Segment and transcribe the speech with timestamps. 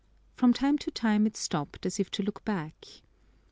[0.33, 2.87] From time to time it stopped as if to look back.